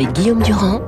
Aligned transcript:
avec 0.00 0.14
Guillaume 0.14 0.42
Durand 0.42 0.80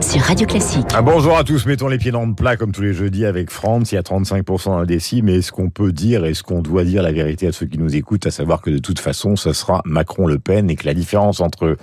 sur 0.00 0.20
Radio 0.20 0.46
Classique. 0.46 0.86
Ah, 0.94 1.02
bonjour 1.02 1.36
à 1.36 1.42
tous, 1.42 1.66
mettons 1.66 1.88
les 1.88 1.98
pieds 1.98 2.12
dans 2.12 2.24
le 2.24 2.34
plat 2.34 2.56
comme 2.56 2.70
tous 2.70 2.82
les 2.82 2.92
jeudis 2.92 3.26
avec 3.26 3.50
France. 3.50 3.90
Il 3.90 3.96
y 3.96 3.98
a 3.98 4.02
35% 4.02 4.70
indécis, 4.70 5.22
mais 5.22 5.38
est-ce 5.38 5.50
qu'on 5.50 5.70
peut 5.70 5.92
dire, 5.92 6.24
est-ce 6.24 6.44
qu'on 6.44 6.62
doit 6.62 6.84
dire 6.84 7.02
la 7.02 7.10
vérité 7.10 7.48
à 7.48 7.52
ceux 7.52 7.66
qui 7.66 7.78
nous 7.78 7.96
écoutent, 7.96 8.26
à 8.26 8.30
savoir 8.30 8.60
que 8.60 8.70
de 8.70 8.78
toute 8.78 9.00
façon, 9.00 9.34
ce 9.34 9.52
sera 9.52 9.82
Macron-Le 9.84 10.38
Pen 10.38 10.70
et 10.70 10.76
que 10.76 10.86
la 10.86 10.94
différence 10.94 11.40
entre 11.40 11.76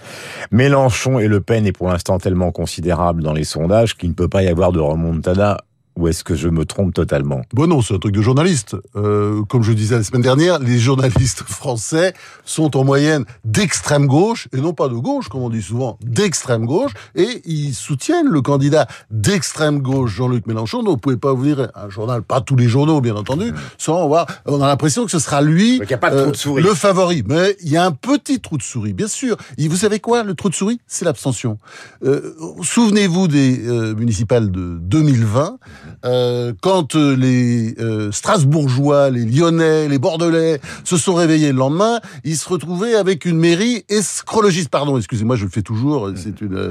Mélenchon 0.51 1.19
et 1.19 1.27
Le 1.27 1.41
Pen 1.41 1.65
est 1.67 1.73
pour 1.73 1.89
l'instant 1.89 2.19
tellement 2.19 2.51
considérable 2.53 3.21
dans 3.21 3.33
les 3.33 3.43
sondages 3.43 3.97
qu'il 3.97 4.09
ne 4.09 4.15
peut 4.15 4.29
pas 4.29 4.43
y 4.43 4.47
avoir 4.47 4.71
de 4.71 4.79
remontada 4.79 5.57
ou 5.97 6.07
est-ce 6.07 6.23
que 6.23 6.35
je 6.35 6.47
me 6.47 6.65
trompe 6.65 6.93
totalement? 6.93 7.41
Bon 7.53 7.67
non, 7.67 7.81
c'est 7.81 7.95
un 7.95 7.99
truc 7.99 8.13
de 8.13 8.21
journaliste. 8.21 8.75
Euh, 8.95 9.43
comme 9.49 9.63
je 9.63 9.73
disais 9.73 9.97
la 9.97 10.03
semaine 10.03 10.21
dernière, 10.21 10.59
les 10.59 10.77
journalistes 10.77 11.43
français 11.47 12.13
sont 12.45 12.77
en 12.77 12.83
moyenne 12.83 13.25
d'extrême 13.43 14.05
gauche, 14.05 14.47
et 14.53 14.61
non 14.61 14.73
pas 14.73 14.87
de 14.87 14.95
gauche, 14.95 15.27
comme 15.27 15.41
on 15.41 15.49
dit 15.49 15.61
souvent, 15.61 15.97
d'extrême 16.01 16.65
gauche, 16.65 16.91
et 17.15 17.41
ils 17.45 17.73
soutiennent 17.73 18.29
le 18.29 18.41
candidat 18.41 18.87
d'extrême 19.09 19.79
gauche, 19.79 20.15
Jean-Luc 20.15 20.45
Mélenchon. 20.45 20.83
Donc 20.83 20.95
vous 20.95 20.97
pouvez 20.97 21.17
pas 21.17 21.33
vous 21.33 21.43
dire 21.43 21.71
un 21.75 21.89
journal, 21.89 22.21
pas 22.21 22.41
tous 22.41 22.55
les 22.55 22.67
journaux 22.67 23.01
bien 23.01 23.15
entendu, 23.15 23.51
sans 23.77 24.07
voir. 24.07 24.27
On 24.45 24.61
a 24.61 24.67
l'impression 24.67 25.05
que 25.05 25.11
ce 25.11 25.19
sera 25.19 25.41
lui 25.41 25.81
euh, 26.03 26.31
le 26.57 26.73
favori. 26.73 27.23
Mais 27.27 27.55
il 27.61 27.71
y 27.71 27.77
a 27.77 27.83
un 27.83 27.91
petit 27.91 28.39
trou 28.39 28.57
de 28.57 28.63
souris, 28.63 28.93
bien 28.93 29.07
sûr. 29.07 29.35
Et 29.57 29.67
vous 29.67 29.77
savez 29.77 29.99
quoi 29.99 30.23
Le 30.23 30.35
trou 30.35 30.49
de 30.49 30.55
souris, 30.55 30.79
c'est 30.87 31.05
l'abstention. 31.05 31.57
Euh, 32.03 32.35
Souvenez-vous 32.61 33.27
des 33.27 33.67
euh, 33.67 33.95
municipales 33.95 34.51
de 34.51 34.77
2020 34.81 35.57
euh, 36.05 36.53
quand 36.61 36.95
euh, 36.95 37.15
les 37.15 37.75
euh, 37.79 38.11
Strasbourgeois, 38.11 39.09
les 39.09 39.25
Lyonnais, 39.25 39.87
les 39.87 39.99
Bordelais 39.99 40.59
se 40.83 40.97
sont 40.97 41.13
réveillés 41.13 41.51
le 41.51 41.57
lendemain, 41.57 41.99
ils 42.23 42.37
se 42.37 42.47
retrouvaient 42.47 42.95
avec 42.95 43.25
une 43.25 43.37
mairie 43.37 43.83
escrologiste. 43.89 44.69
Pardon, 44.69 44.97
excusez-moi, 44.97 45.35
je 45.35 45.45
le 45.45 45.49
fais 45.49 45.61
toujours. 45.61 46.11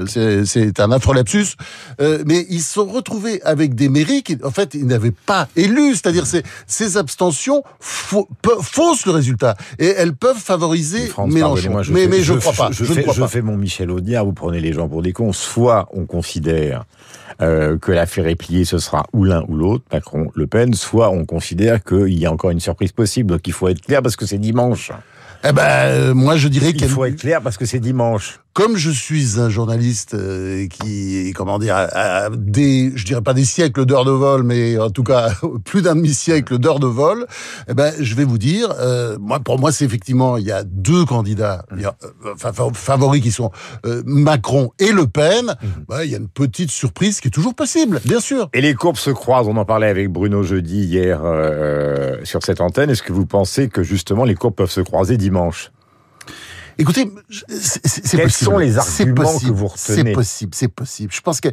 C'est 0.07 0.79
un 0.79 0.91
affreux 0.91 1.15
lapsus. 1.15 1.55
mais 1.99 2.45
ils 2.49 2.61
se 2.61 2.73
sont 2.73 2.85
retrouvés 2.85 3.41
avec 3.43 3.75
des 3.75 3.89
mairies 3.89 4.23
qui, 4.23 4.37
en 4.43 4.51
fait, 4.51 4.73
ils 4.73 4.87
n'avaient 4.87 5.11
pas 5.11 5.47
élu. 5.55 5.93
C'est-à-dire, 5.93 6.25
ces, 6.25 6.43
ces 6.67 6.97
abstentions 6.97 7.63
faussent 7.79 9.05
le 9.05 9.11
résultat 9.11 9.55
et 9.79 9.87
elles 9.87 10.15
peuvent 10.15 10.37
favoriser 10.37 11.11
Mélenchon. 11.27 11.81
mais, 11.91 12.07
mais 12.07 12.21
je, 12.21 12.33
ne 12.33 12.39
crois 12.39 12.53
pas. 12.53 12.69
Je, 12.71 12.83
je, 12.85 12.93
fais, 12.93 13.01
crois 13.01 13.13
je 13.13 13.25
fais 13.25 13.41
mon 13.41 13.57
Michel 13.57 13.91
Audiard. 13.91 14.25
Vous 14.25 14.33
prenez 14.33 14.59
les 14.59 14.73
gens 14.73 14.87
pour 14.87 15.01
des 15.01 15.13
cons. 15.13 15.33
Soit 15.33 15.89
on 15.93 16.05
considère 16.05 16.85
que 17.39 17.91
l'affaire 17.91 18.27
est 18.27 18.35
pliée, 18.35 18.65
ce 18.65 18.79
sera 18.79 19.05
ou 19.13 19.23
l'un 19.23 19.43
ou 19.47 19.55
l'autre, 19.55 19.85
Macron-Le 19.91 20.47
Pen, 20.47 20.73
soit 20.73 21.09
on 21.09 21.25
considère 21.25 21.83
qu'il 21.83 22.17
y 22.17 22.25
a 22.25 22.31
encore 22.31 22.51
une 22.51 22.59
surprise 22.59 22.91
possible. 22.91 23.31
Donc 23.31 23.47
il 23.47 23.53
faut 23.53 23.67
être 23.67 23.81
clair 23.81 24.01
parce 24.01 24.15
que 24.15 24.25
c'est 24.25 24.37
dimanche. 24.37 24.91
Eh 25.43 25.51
ben, 25.51 25.61
euh, 25.63 26.13
moi 26.13 26.35
je 26.35 26.47
dirais 26.47 26.73
qu'il 26.73 26.89
faut 26.89 27.05
être 27.05 27.19
clair 27.19 27.41
parce 27.41 27.57
que 27.57 27.65
c'est 27.65 27.79
dimanche 27.79 28.39
comme 28.57 28.75
je 28.75 28.89
suis 28.89 29.39
un 29.39 29.49
journaliste 29.49 30.15
euh, 30.15 30.65
qui, 30.65 31.31
comment 31.35 31.59
dire, 31.59 31.75
a, 31.75 32.31
des, 32.31 32.91
je 32.95 33.05
dirais 33.05 33.21
pas 33.21 33.35
des 33.35 33.45
siècles 33.45 33.85
d'heures 33.85 34.03
de 34.03 34.09
vol, 34.09 34.41
mais 34.41 34.79
en 34.79 34.89
tout 34.89 35.03
cas 35.03 35.29
plus 35.63 35.83
d'un 35.83 35.93
demi-siècle 35.93 36.57
d'heures 36.57 36.79
de 36.79 36.87
vol, 36.87 37.27
eh 37.69 37.75
ben, 37.75 37.93
je 37.99 38.15
vais 38.15 38.23
vous 38.23 38.39
dire, 38.39 38.73
euh, 38.79 39.15
moi, 39.19 39.39
pour 39.41 39.59
moi, 39.59 39.71
c'est 39.71 39.85
effectivement, 39.85 40.37
il 40.37 40.45
y 40.45 40.51
a 40.51 40.63
deux 40.63 41.05
candidats 41.05 41.67
il 41.75 41.83
y 41.83 41.85
a, 41.85 41.95
euh, 42.25 42.33
favoris 42.73 43.21
qui 43.21 43.31
sont 43.31 43.51
Macron 44.07 44.71
et 44.79 44.91
Le 44.91 45.05
Pen. 45.05 45.53
Mhm. 45.61 46.03
Il 46.05 46.09
y 46.09 46.15
a 46.15 46.17
une 46.17 46.27
petite 46.27 46.71
surprise 46.71 47.21
qui 47.21 47.27
est 47.27 47.31
toujours 47.31 47.53
possible, 47.53 48.01
bien 48.05 48.19
sûr. 48.19 48.49
Et 48.53 48.61
les 48.61 48.73
courbes 48.73 48.97
se 48.97 49.11
croisent. 49.11 49.47
On 49.47 49.57
en 49.57 49.65
parlait 49.65 49.87
avec 49.87 50.09
Bruno 50.09 50.41
jeudi 50.41 50.83
hier 50.83 51.21
sur 52.23 52.41
cette 52.41 52.61
antenne. 52.61 52.89
Est-ce 52.89 53.03
que 53.03 53.13
vous 53.13 53.27
pensez 53.27 53.69
que 53.69 53.83
justement 53.83 54.23
les 54.23 54.33
courbes 54.33 54.55
peuvent 54.55 54.71
se 54.71 54.81
croiser 54.81 55.17
dimanche? 55.17 55.71
Écoutez, 56.79 57.11
c'est 57.29 58.17
Quels 58.17 58.23
possible. 58.23 58.51
sont 58.51 58.57
les 58.57 58.77
arguments 58.77 59.39
que 59.39 59.51
vous 59.51 59.67
retenez 59.67 59.95
C'est 59.95 60.11
possible, 60.11 60.51
c'est 60.53 60.67
possible. 60.67 61.11
Je 61.13 61.21
pense 61.21 61.41
que 61.41 61.49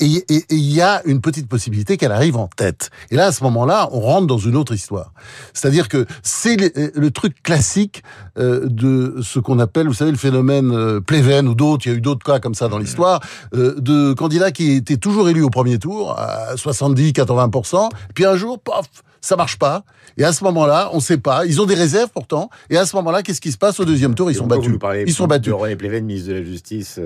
il 0.00 0.72
y 0.72 0.80
a 0.80 1.02
une 1.04 1.20
petite 1.20 1.48
possibilité 1.48 1.96
qu'elle 1.96 2.12
arrive 2.12 2.36
en 2.36 2.46
tête. 2.48 2.90
Et 3.10 3.16
là, 3.16 3.26
à 3.26 3.32
ce 3.32 3.42
moment-là, 3.44 3.88
on 3.92 4.00
rentre 4.00 4.26
dans 4.26 4.38
une 4.38 4.56
autre 4.56 4.72
histoire. 4.72 5.12
C'est-à-dire 5.52 5.88
que 5.88 6.06
c'est 6.22 6.56
le, 6.56 7.10
truc 7.10 7.42
classique 7.42 8.02
euh, 8.38 8.66
de 8.66 9.20
ce 9.22 9.38
qu'on 9.38 9.58
appelle, 9.58 9.86
vous 9.86 9.94
savez, 9.94 10.10
le 10.12 10.16
phénomène 10.16 10.72
euh, 10.72 11.00
Pleven 11.00 11.48
ou 11.48 11.54
d'autres. 11.54 11.86
Il 11.86 11.90
y 11.90 11.94
a 11.94 11.98
eu 11.98 12.00
d'autres 12.00 12.24
cas 12.24 12.38
comme 12.38 12.54
ça 12.54 12.68
dans 12.68 12.78
l'histoire 12.78 13.20
euh, 13.54 13.74
de 13.78 14.14
candidats 14.14 14.50
qui 14.50 14.72
étaient 14.72 14.96
toujours 14.96 15.28
élus 15.28 15.42
au 15.42 15.50
premier 15.50 15.78
tour 15.78 16.18
à 16.18 16.54
70-80%, 16.54 17.90
puis 18.14 18.24
un 18.24 18.36
jour, 18.36 18.58
pof 18.60 18.86
ça 19.22 19.36
marche 19.36 19.58
pas. 19.58 19.84
Et 20.18 20.24
à 20.24 20.32
ce 20.34 20.44
moment-là, 20.44 20.90
on 20.92 21.00
sait 21.00 21.16
pas. 21.16 21.46
Ils 21.46 21.62
ont 21.62 21.66
des 21.66 21.74
réserves 21.74 22.10
pourtant. 22.10 22.50
Et 22.68 22.76
à 22.76 22.84
ce 22.84 22.94
moment-là, 22.96 23.22
qu'est-ce 23.22 23.40
qui 23.40 23.52
se 23.52 23.56
passe 23.56 23.80
au 23.80 23.86
deuxième 23.86 24.14
tour? 24.14 24.30
Ils 24.30 24.34
sont 24.34 24.46
battus. 24.46 24.72
Ils 25.06 25.14
sont 25.14 25.26
battus. 25.26 25.54
De 26.26 26.32
la 26.34 26.42
Justice. 26.42 27.00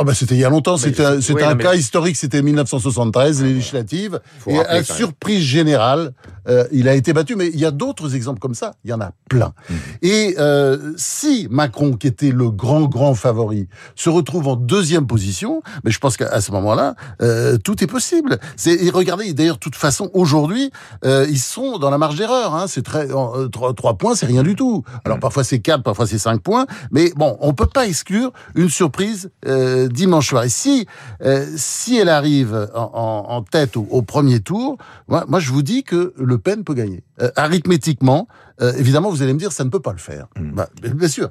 Oh 0.00 0.04
bah 0.04 0.14
c'était 0.14 0.34
il 0.34 0.40
y 0.40 0.46
a 0.46 0.48
longtemps, 0.48 0.78
c'était 0.78 1.04
un, 1.04 1.18
un 1.18 1.56
cas 1.56 1.74
historique, 1.74 2.16
c'était 2.16 2.40
1973, 2.40 3.42
les 3.42 3.52
législatives. 3.52 4.18
Et 4.46 4.58
à 4.58 4.82
surprise 4.82 5.42
générale, 5.42 6.14
euh, 6.48 6.64
il 6.72 6.88
a 6.88 6.94
été 6.94 7.12
battu. 7.12 7.36
Mais 7.36 7.48
il 7.52 7.60
y 7.60 7.66
a 7.66 7.70
d'autres 7.70 8.14
exemples 8.14 8.38
comme 8.38 8.54
ça, 8.54 8.72
il 8.82 8.90
y 8.90 8.94
en 8.94 9.00
a 9.02 9.12
plein. 9.28 9.52
Mhm. 9.68 9.76
Et 10.00 10.36
euh, 10.38 10.94
si 10.96 11.48
Macron, 11.50 11.92
qui 11.92 12.06
était 12.06 12.30
le 12.30 12.50
grand, 12.50 12.86
grand 12.86 13.14
favori, 13.14 13.68
se 13.94 14.08
retrouve 14.08 14.48
en 14.48 14.56
deuxième 14.56 15.06
position, 15.06 15.62
mais 15.84 15.90
je 15.90 15.98
pense 15.98 16.16
qu'à 16.16 16.40
ce 16.40 16.50
moment-là, 16.52 16.94
euh, 17.20 17.58
tout 17.58 17.84
est 17.84 17.86
possible. 17.86 18.38
C'est, 18.56 18.82
et 18.82 18.88
regardez, 18.88 19.34
d'ailleurs, 19.34 19.56
de 19.56 19.60
toute 19.60 19.76
façon, 19.76 20.08
aujourd'hui, 20.14 20.70
euh, 21.04 21.26
ils 21.28 21.38
sont 21.38 21.76
dans 21.78 21.90
la 21.90 21.98
marge 21.98 22.16
d'erreur. 22.16 22.54
Hein, 22.54 22.66
c'est 22.68 22.82
très, 22.82 23.06
euh, 23.10 23.48
trois, 23.48 23.98
points, 23.98 24.14
c'est 24.14 24.24
rien 24.24 24.44
du 24.44 24.56
tout. 24.56 24.82
Alors 25.04 25.18
mhm. 25.18 25.20
parfois 25.20 25.44
c'est 25.44 25.58
quatre, 25.58 25.82
parfois 25.82 26.06
c'est 26.06 26.18
cinq 26.18 26.40
points. 26.40 26.64
Mais 26.90 27.12
bon, 27.16 27.36
on 27.40 27.52
peut 27.52 27.66
pas 27.66 27.86
exclure 27.86 28.32
une 28.54 28.70
surprise 28.70 29.30
euh, 29.46 29.89
dimanche 29.92 30.28
soir. 30.28 30.44
Et 30.44 30.48
si, 30.48 30.86
euh, 31.22 31.46
si 31.56 31.96
elle 31.96 32.08
arrive 32.08 32.68
en, 32.74 33.42
tête 33.42 33.76
au, 33.76 34.02
premier 34.02 34.40
tour, 34.40 34.78
moi, 35.08 35.24
moi, 35.28 35.40
je 35.40 35.50
vous 35.50 35.62
dis 35.62 35.82
que 35.82 36.14
Le 36.16 36.38
Pen 36.38 36.64
peut 36.64 36.74
gagner. 36.74 37.04
Euh, 37.20 37.30
arithmétiquement, 37.36 38.28
euh, 38.60 38.72
évidemment, 38.74 39.10
vous 39.10 39.22
allez 39.22 39.32
me 39.32 39.38
dire, 39.38 39.52
ça 39.52 39.64
ne 39.64 39.70
peut 39.70 39.80
pas 39.80 39.92
le 39.92 39.98
faire. 39.98 40.26
Bah, 40.36 40.68
bien 40.82 41.08
sûr. 41.08 41.30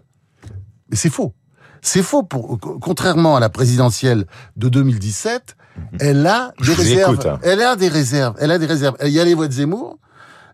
Mais 0.90 0.96
c'est 0.96 1.10
faux. 1.10 1.34
C'est 1.82 2.04
faux. 2.04 2.24
Pour, 2.24 2.60
contrairement 2.60 3.36
à 3.36 3.40
la 3.40 3.50
présidentielle 3.50 4.26
de 4.58 4.70
2017, 4.70 5.56
hmm. 5.78 5.82
elle 6.00 6.28
a 6.28 6.54
des 6.62 6.74
réserves. 6.74 7.20
Hein. 7.28 7.40
Elle 7.44 7.62
a 7.62 7.76
des 7.76 7.88
réserves. 7.88 8.36
Elle 8.40 8.52
a 8.52 8.58
des 8.58 8.66
réserves. 8.66 8.98
Il 9.04 9.10
y 9.10 9.20
a 9.20 9.26
les 9.26 9.34
voix 9.34 9.48
de 9.48 9.54
Zemmour 9.54 9.98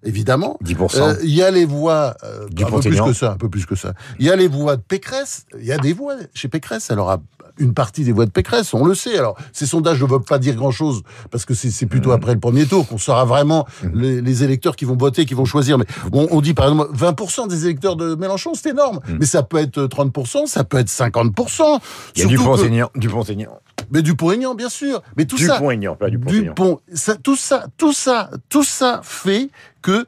évidemment. 0.05 0.57
10%. 0.63 1.19
Il 1.23 1.33
y 1.33 1.43
a 1.43 1.51
les 1.51 1.65
voix, 1.65 2.15
un 2.23 2.69
peu 2.69 2.79
plus 2.79 3.01
que 3.01 3.13
ça, 3.13 3.33
un 3.33 3.37
peu 3.37 3.49
plus 3.49 3.65
que 3.65 3.75
ça. 3.75 3.93
Il 4.19 4.25
y 4.25 4.29
a 4.29 4.35
les 4.35 4.47
voix 4.47 4.77
de 4.77 4.81
Pécresse. 4.81 5.45
Il 5.59 5.65
y 5.65 5.71
a 5.71 5.77
des 5.77 5.93
voix 5.93 6.15
chez 6.33 6.47
Pécresse. 6.47 6.89
Elle 6.89 6.99
aura 6.99 7.21
une 7.57 7.73
partie 7.73 8.03
des 8.03 8.11
voix 8.11 8.25
de 8.25 8.31
Pécresse, 8.31 8.73
on 8.73 8.85
le 8.85 8.95
sait. 8.95 9.17
Alors, 9.17 9.37
ces 9.53 9.65
sondages 9.65 10.01
ne 10.01 10.07
veulent 10.07 10.23
pas 10.23 10.39
dire 10.39 10.55
grand-chose, 10.55 11.03
parce 11.31 11.45
que 11.45 11.53
c'est 11.53 11.85
plutôt 11.85 12.09
mmh. 12.09 12.13
après 12.13 12.33
le 12.33 12.39
premier 12.39 12.65
tour 12.65 12.87
qu'on 12.87 12.97
saura 12.97 13.25
vraiment 13.25 13.65
mmh. 13.83 13.99
les, 13.99 14.43
électeurs 14.43 14.75
qui 14.75 14.85
vont 14.85 14.97
voter, 14.97 15.25
qui 15.25 15.33
vont 15.33 15.45
choisir. 15.45 15.77
Mais 15.77 15.85
on, 16.11 16.27
on 16.31 16.41
dit 16.41 16.53
par 16.53 16.67
exemple 16.67 16.93
20% 16.95 17.47
des 17.47 17.65
électeurs 17.65 17.95
de 17.95 18.15
Mélenchon, 18.15 18.53
c'est 18.53 18.71
énorme. 18.71 18.99
Mmh. 19.07 19.17
Mais 19.19 19.25
ça 19.25 19.43
peut 19.43 19.57
être 19.57 19.85
30%, 19.85 20.47
ça 20.47 20.63
peut 20.63 20.77
être 20.77 20.89
50%. 20.89 21.79
Il 22.15 22.21
y 22.21 22.25
a 22.25 22.27
Dupont-Aignan. 22.27 22.89
Dupont-Aignan. 22.95 23.51
Mais 23.91 24.01
Dupont-Aignan, 24.01 24.55
bien 24.55 24.69
sûr. 24.69 25.01
Mais 25.17 25.25
tout 25.25 25.37
ça. 25.37 25.55
Dupont-Aignan, 25.55 25.95
pas 25.95 26.09
Dupont-Aignan. 26.09 26.53
Dupont, 26.53 26.79
ça, 26.93 27.15
tout 27.15 27.35
ça, 27.35 27.67
tout 27.77 27.93
ça, 27.93 28.29
tout 28.49 28.63
ça 28.63 29.01
fait 29.03 29.49
que 29.81 30.05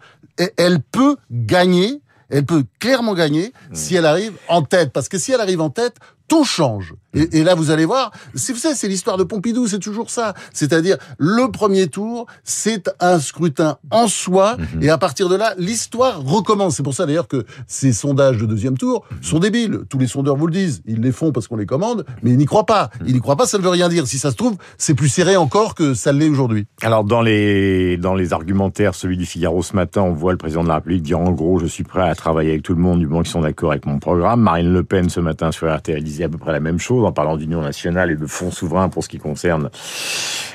elle 0.57 0.81
peut 0.81 1.17
gagner 1.31 2.01
elle 2.29 2.45
peut 2.45 2.63
clairement 2.79 3.13
gagner 3.13 3.53
si 3.71 3.95
elle 3.95 4.05
arrive 4.05 4.33
en 4.47 4.61
tête. 4.61 4.91
Parce 4.91 5.07
que 5.09 5.17
si 5.17 5.31
elle 5.31 5.41
arrive 5.41 5.61
en 5.61 5.69
tête, 5.69 5.95
tout 6.27 6.43
change. 6.43 6.93
Et, 7.13 7.43
là, 7.43 7.55
vous 7.55 7.71
allez 7.71 7.85
voir, 7.85 8.11
c'est 8.35 8.53
vous 8.53 8.59
savez, 8.59 8.75
c'est 8.75 8.87
l'histoire 8.87 9.17
de 9.17 9.23
Pompidou, 9.23 9.65
c'est 9.65 9.79
toujours 9.79 10.09
ça. 10.11 10.33
C'est-à-dire, 10.53 10.97
le 11.17 11.49
premier 11.49 11.87
tour, 11.87 12.27
c'est 12.43 12.91
un 12.99 13.19
scrutin 13.19 13.77
en 13.89 14.07
soi, 14.07 14.57
mhm. 14.57 14.83
et 14.83 14.89
à 14.89 14.97
partir 14.97 15.29
de 15.29 15.35
là, 15.35 15.53
l'histoire 15.57 16.21
recommence. 16.23 16.75
C'est 16.75 16.83
pour 16.83 16.93
ça 16.93 17.05
d'ailleurs 17.05 17.27
que 17.27 17.45
ces 17.65 17.91
sondages 17.91 18.37
de 18.37 18.45
deuxième 18.45 18.77
tour 18.77 19.05
sont 19.21 19.39
débiles. 19.39 19.79
Tous 19.89 19.97
les 19.97 20.07
sondeurs 20.07 20.35
vous 20.35 20.47
le 20.47 20.53
disent. 20.53 20.81
Ils 20.85 21.01
les 21.01 21.11
font 21.11 21.31
parce 21.31 21.47
qu'on 21.47 21.55
les 21.55 21.65
commande, 21.65 22.05
mais 22.21 22.31
ils 22.31 22.37
n'y 22.37 22.45
croient 22.45 22.65
pas. 22.65 22.91
Ils 23.05 23.13
n'y 23.13 23.19
croient 23.19 23.35
pas, 23.35 23.47
ça 23.47 23.57
ne 23.57 23.63
veut 23.63 23.69
rien 23.69 23.89
dire. 23.89 24.05
Si 24.05 24.19
ça 24.19 24.29
se 24.31 24.35
trouve, 24.35 24.57
c'est 24.77 24.93
plus 24.93 25.09
serré 25.09 25.37
encore 25.37 25.73
que 25.73 25.93
ça 25.93 26.11
l'est 26.11 26.29
aujourd'hui. 26.29 26.67
Alors, 26.83 27.03
dans 27.03 27.21
les, 27.21 27.97
dans 27.97 28.13
les 28.13 28.33
argumentaires, 28.33 28.93
celui 28.93 29.17
du 29.17 29.25
Figaro 29.25 29.63
ce 29.63 29.75
matin, 29.75 30.01
on 30.01 30.13
voit 30.13 30.33
le 30.33 30.37
président 30.37 30.63
de 30.63 30.67
la 30.67 30.75
République 30.75 31.01
dire 31.01 31.19
en 31.19 31.31
gros, 31.31 31.57
je 31.57 31.65
suis 31.65 31.83
prêt 31.83 32.07
à 32.07 32.13
travailler 32.13 32.51
avec 32.51 32.63
tout 32.63 32.75
le 32.75 32.81
monde 32.81 32.99
du 32.99 33.07
moment 33.07 33.21
qu'ils 33.21 33.31
sont 33.31 33.41
d'accord 33.41 33.71
avec 33.71 33.85
mon 33.85 33.97
programme. 33.97 34.41
Marine 34.41 34.71
Le 34.71 34.83
Pen 34.83 35.09
ce 35.09 35.19
matin 35.19 35.51
sur 35.51 35.73
RTL 35.73 36.03
à 36.23 36.29
peu 36.29 36.37
près 36.37 36.51
la 36.51 36.59
même 36.59 36.79
chose 36.79 37.05
en 37.05 37.11
parlant 37.11 37.37
d'union 37.37 37.61
nationale 37.61 38.11
et 38.11 38.15
de 38.15 38.25
fonds 38.25 38.51
souverains 38.51 38.89
pour 38.89 39.03
ce 39.03 39.09
qui 39.09 39.17
concerne 39.17 39.69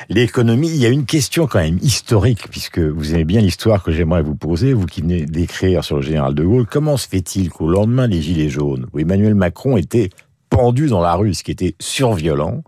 l'économie. 0.08 0.68
Il 0.68 0.76
y 0.76 0.86
a 0.86 0.88
une 0.88 1.06
question 1.06 1.46
quand 1.46 1.60
même 1.60 1.78
historique, 1.82 2.48
puisque 2.50 2.78
vous 2.78 3.12
aimez 3.14 3.24
bien 3.24 3.40
l'histoire 3.40 3.82
que 3.82 3.92
j'aimerais 3.92 4.22
vous 4.22 4.34
poser, 4.34 4.72
vous 4.72 4.86
qui 4.86 5.00
venez 5.00 5.26
d'écrire 5.26 5.84
sur 5.84 5.96
le 5.96 6.02
général 6.02 6.34
de 6.34 6.44
Gaulle. 6.44 6.66
Comment 6.66 6.96
se 6.96 7.08
fait-il 7.08 7.50
qu'au 7.50 7.68
lendemain 7.68 8.08
des 8.08 8.22
Gilets 8.22 8.48
jaunes, 8.48 8.86
où 8.92 8.98
Emmanuel 8.98 9.34
Macron 9.34 9.76
était 9.76 10.10
pendu 10.50 10.88
dans 10.88 11.00
la 11.00 11.14
rue, 11.14 11.34
ce 11.34 11.42
qui 11.42 11.50
était 11.50 11.74
surviolent, 11.80 12.62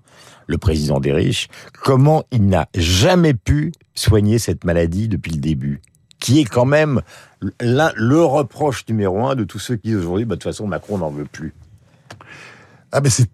le 0.47 0.59
président 0.59 1.01
des 1.01 1.13
riches, 1.13 1.49
comment 1.83 2.25
il 2.31 2.47
n'a 2.47 2.69
jamais 2.75 3.35
pu 3.35 3.73
soigner 3.95 4.39
cette 4.39 4.65
maladie 4.65 5.09
depuis 5.09 5.33
le 5.33 5.41
début 5.41 5.81
qui 6.25 6.41
est 6.41 6.47
quand 6.47 6.65
même 6.65 7.03
le 7.61 8.23
reproche 8.23 8.87
numéro 8.89 9.27
un 9.27 9.35
de 9.35 9.45
tous 9.45 9.59
ceux 9.59 9.77
qui 9.77 9.89
disent 9.89 9.99
aujourd'hui, 9.99 10.25
bah, 10.25 10.37
de 10.37 10.41
toute 10.41 10.51
façon, 10.51 10.67
Macron 10.67 10.97
n'en 10.97 11.11
veut 11.11 11.27
plus. 11.27 11.53
Ah 12.97 13.01
ben 13.01 13.11
c'est 13.11 13.29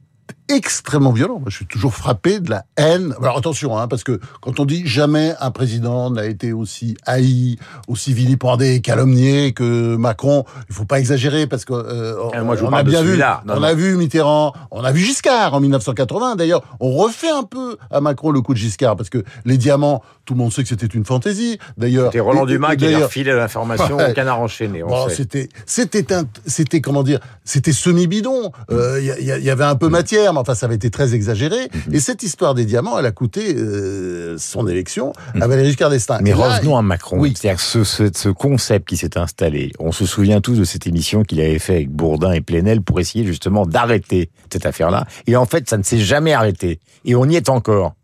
extrêmement 0.51 1.13
violent. 1.13 1.43
Je 1.47 1.57
suis 1.57 1.67
toujours 1.67 1.95
frappé 1.95 2.41
de 2.41 2.51
la 2.51 2.65
haine. 2.77 3.15
Alors 3.21 3.39
attention, 3.39 3.79
hein, 3.79 3.89
parce 3.89 4.05
que 4.05 4.21
quand 4.41 4.61
on 4.61 4.65
dit 4.65 4.87
jamais 4.87 5.35
un 5.41 5.51
président 5.51 6.11
n'a 6.11 6.27
été 6.27 6.53
aussi 6.53 6.97
haï, 7.07 7.59
aussi 7.89 8.13
vilipendé, 8.13 8.81
calomnié 8.81 9.53
que 9.53 9.97
Macron, 9.97 10.45
il 10.69 10.75
faut 10.75 10.85
pas 10.85 10.99
exagérer 10.99 11.47
parce 11.47 11.65
que 11.65 11.73
euh, 11.73 12.15
ah, 12.35 12.43
Moi, 12.43 12.57
je 12.57 12.65
on 12.65 12.73
a 12.73 12.83
bien 12.83 13.03
vu, 13.03 13.21
on 13.49 13.63
a 13.63 13.75
vu 13.75 13.97
Mitterrand, 13.97 14.53
on 14.71 14.83
a 14.85 14.93
vu 14.93 15.01
Giscard 15.01 15.55
en 15.55 15.61
1980. 15.61 16.37
D'ailleurs, 16.37 16.63
on 16.81 16.91
refait 16.91 17.31
un 17.31 17.45
peu 17.45 17.77
à 17.91 18.01
Macron 18.01 18.31
le 18.31 18.41
coup 18.41 18.55
de 18.55 18.59
Giscard 18.59 18.97
parce 18.97 19.11
que 19.11 19.25
les 19.45 19.57
diamants, 19.57 20.03
tout 20.25 20.35
le 20.35 20.39
monde 20.39 20.53
sait 20.53 20.63
que 20.63 20.69
c'était 20.69 20.87
une 20.87 21.05
fantaisie. 21.05 21.59
D'ailleurs, 21.77 22.07
c'était 22.07 22.21
Roland 22.21 22.47
Dumas 22.47 22.77
qui 22.77 22.93
a 22.93 22.99
refilé 22.99 23.33
l'information 23.33 23.97
au 23.97 24.13
canard 24.13 24.41
enchaîné. 24.41 24.83
Bon, 24.83 25.09
c'était, 25.09 25.49
c'était, 25.67 26.05
c'était 26.47 26.81
comment 26.81 27.03
dire, 27.03 27.21
c'était 27.45 27.73
semi 27.73 28.07
bidon. 28.07 28.53
Il 28.71 28.77
euh, 28.77 29.01
y, 29.01 29.45
y, 29.45 29.51
avait 29.51 29.65
un 29.65 29.77
peu 29.77 29.89
matière 29.89 30.33
enfin 30.41 30.55
ça 30.55 30.67
avait 30.67 30.77
été 30.77 30.91
très 30.91 31.15
exagéré. 31.15 31.69
Mhm. 31.87 31.95
Et 31.95 32.01
cette 32.01 32.23
histoire 32.23 32.55
des 32.55 32.65
diamants, 32.65 32.99
elle 32.99 33.07
a 33.07 33.13
coûté 33.13 33.55
euh, 33.57 34.37
son 34.39 34.67
élection 34.67 35.13
à 35.41 35.47
Valéry 35.47 35.69
Giscard 35.69 35.91
d'Estaing. 35.91 36.21
Mais 36.23 36.33
revenons 36.33 36.77
à 36.77 36.83
Macron. 36.83 37.19
Oui. 37.19 37.35
C'est-à-dire 37.37 37.61
ce, 37.61 37.85
ce, 37.85 38.11
ce, 38.15 38.29
concept 38.29 38.89
qui 38.89 38.97
s'est 38.97 39.19
installé. 39.19 39.73
On 39.79 39.93
se 39.93 40.07
souvient 40.07 40.41
tous 40.41 40.59
de 40.59 40.65
cette 40.65 40.87
émission 40.87 41.23
qu'il 41.23 41.41
avait 41.41 41.59
fait 41.59 41.77
avec 41.77 41.91
Bourdin 41.91 42.33
et 42.33 42.41
Plenel 42.41 42.83
pour 42.83 43.01
essayer 43.01 43.25
justement 43.25 43.67
d'arrêter 43.67 44.31
cette 44.53 44.67
affaire-là. 44.67 45.07
Et 45.27 45.37
en 45.37 45.47
fait, 45.47 45.69
ça 45.69 45.77
ne 45.77 45.83
s'est 45.83 45.99
jamais 45.99 46.33
arrêté. 46.33 46.81
Et 47.05 47.15
on 47.15 47.27
y 47.27 47.37
est 47.37 47.49
encore 47.49 47.95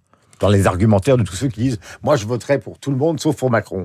dans 0.41 0.49
les 0.49 0.67
argumentaires 0.67 1.17
de 1.17 1.23
tous 1.23 1.37
ceux 1.37 1.49
qui 1.49 1.61
disent 1.61 1.81
moi 2.03 2.17
je 2.17 2.27
voterai 2.27 2.59
pour 2.59 2.79
tout 2.79 2.91
le 2.91 2.97
monde 2.97 3.21
sauf 3.21 3.37
pour 3.37 3.51
Macron. 3.51 3.85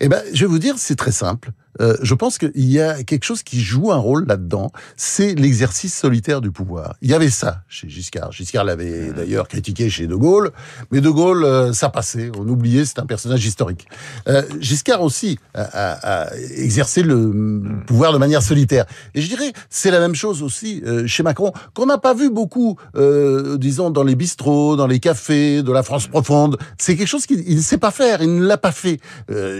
Eh 0.00 0.08
ben, 0.08 0.22
je 0.32 0.44
vais 0.44 0.50
vous 0.50 0.58
dire, 0.58 0.74
c'est 0.78 0.96
très 0.96 1.12
simple. 1.12 1.50
Euh, 1.80 1.96
je 2.02 2.14
pense 2.14 2.38
qu'il 2.38 2.50
y 2.54 2.80
a 2.80 3.02
quelque 3.02 3.24
chose 3.24 3.42
qui 3.42 3.60
joue 3.60 3.92
un 3.92 3.96
rôle 3.96 4.26
là-dedans, 4.26 4.72
c'est 4.96 5.34
l'exercice 5.34 5.96
solitaire 5.96 6.40
du 6.40 6.50
pouvoir. 6.50 6.96
Il 7.00 7.10
y 7.10 7.14
avait 7.14 7.30
ça 7.30 7.62
chez 7.68 7.88
Giscard. 7.88 8.32
Giscard 8.32 8.64
l'avait 8.64 9.12
d'ailleurs 9.12 9.48
critiqué 9.48 9.88
chez 9.88 10.06
De 10.06 10.14
Gaulle, 10.14 10.50
mais 10.90 11.00
De 11.00 11.10
Gaulle, 11.10 11.44
euh, 11.44 11.72
ça 11.72 11.88
passait, 11.88 12.30
on 12.38 12.46
oubliait, 12.48 12.84
c'est 12.84 12.98
un 12.98 13.06
personnage 13.06 13.44
historique. 13.44 13.86
Euh, 14.28 14.42
Giscard 14.60 15.02
aussi 15.02 15.38
a, 15.54 16.24
a, 16.24 16.36
exercé 16.56 17.02
le 17.02 17.82
pouvoir 17.86 18.12
de 18.12 18.18
manière 18.18 18.42
solitaire. 18.42 18.86
Et 19.14 19.20
je 19.20 19.28
dirais, 19.28 19.52
c'est 19.70 19.90
la 19.90 20.00
même 20.00 20.14
chose 20.14 20.42
aussi 20.42 20.82
euh, 20.86 21.06
chez 21.06 21.22
Macron, 21.22 21.52
qu'on 21.74 21.86
n'a 21.86 21.98
pas 21.98 22.14
vu 22.14 22.30
beaucoup, 22.30 22.76
euh, 22.96 23.56
disons, 23.56 23.90
dans 23.90 24.04
les 24.04 24.14
bistrots, 24.14 24.76
dans 24.76 24.86
les 24.86 25.00
cafés, 25.00 25.62
de 25.62 25.72
la 25.72 25.82
France 25.82 26.06
profonde. 26.06 26.58
C'est 26.78 26.96
quelque 26.96 27.08
chose 27.08 27.26
qu'il 27.26 27.56
ne 27.56 27.60
sait 27.60 27.78
pas 27.78 27.90
faire, 27.90 28.22
il 28.22 28.34
ne 28.36 28.46
l'a 28.46 28.58
pas 28.58 28.72
fait. 28.72 29.00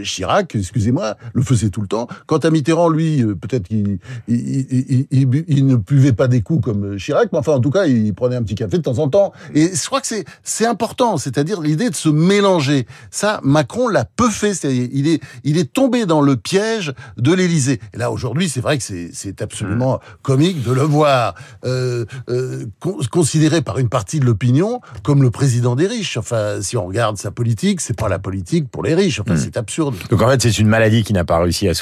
Chirac, 0.03 0.55
excusez-moi, 0.55 1.17
le 1.33 1.43
faisait 1.43 1.71
tout 1.71 1.81
le 1.81 1.87
temps. 1.87 2.02
Quant 2.27 2.39
à 2.39 2.51
Mitterrand, 2.51 2.89
lui, 2.89 3.23
euh, 3.23 3.35
peut-être 3.35 3.69
qu'il 3.69 3.99
il, 4.29 5.67
ne 5.67 5.77
buvait 5.77 6.13
pas 6.13 6.29
des 6.29 6.43
coups 6.43 6.65
comme 6.65 6.97
Chirac, 6.97 7.31
mais 7.33 7.39
enfin, 7.39 7.53
en 7.53 7.61
tout 7.61 7.71
cas, 7.71 7.87
il 7.87 8.15
prenait 8.15 8.37
un 8.37 8.43
petit 8.43 8.55
café 8.55 8.79
de 8.79 8.83
temps 8.83 8.99
en 8.99 9.09
temps. 9.09 9.33
Et 9.55 9.71
je 9.75 9.87
crois 9.87 10.01
que 10.01 10.07
c'est 10.07 10.25
c'est 10.43 10.67
important, 10.67 11.17
c'est-à-dire 11.17 11.61
l'idée 11.61 11.91
de 11.91 11.95
se 11.95 12.09
mélanger. 12.09 12.87
Ça, 13.11 13.41
Macron 13.43 13.89
l'a 13.89 14.05
peu 14.05 14.31
fait. 14.31 14.55
C'est 14.55 14.75
il 14.75 15.09
est 15.09 15.21
il 15.45 15.59
est 15.59 15.73
tombé 15.73 16.07
dans 16.07 16.21
le 16.21 16.37
piège 16.37 16.93
de 17.17 17.33
l'Élysée. 17.33 17.81
Et 17.95 17.99
là, 17.99 18.11
aujourd'hui, 18.11 18.49
c'est 18.49 18.61
vrai 18.61 18.79
que 18.79 18.85
c'est 18.85 19.43
absolument 19.43 20.01
comique 20.23 20.63
de 20.63 20.73
le 20.73 20.83
voir 20.83 21.35
euh, 21.65 22.05
euh, 22.29 22.67
considéré 23.11 23.63
par 23.63 23.79
une 23.79 23.89
partie 23.89 24.21
de 24.21 24.25
l'opinion 24.25 24.81
comme 25.03 25.23
le 25.23 25.31
président 25.31 25.77
des 25.77 25.87
riches. 25.87 26.17
Enfin, 26.17 26.61
si 26.61 26.77
on 26.77 26.87
regarde 26.87 27.17
sa 27.17 27.31
politique, 27.31 27.81
c'est 27.81 27.97
pas 27.97 28.09
la 28.09 28.19
politique 28.19 28.69
pour 28.71 28.83
les 28.83 28.95
riches. 28.95 29.21
Enfin, 29.21 29.35
hmm. 29.35 29.39
c'est 29.39 29.57
absurde. 29.57 29.95
Donc 30.11 30.23
en 30.23 30.29
fait, 30.29 30.43
c'est 30.43 30.59
une 30.59 30.69
maladie 30.69 31.03
qui 31.03 31.13
n'a 31.13 31.25
pas 31.25 31.39
réussi 31.39 31.69
à 31.69 31.75